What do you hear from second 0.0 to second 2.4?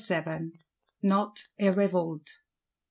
5.VII. Not a Revolt.